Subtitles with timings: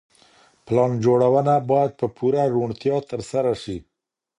[0.65, 3.77] پلان جوړونه بايد په پوره روڼتيا ترسره سي.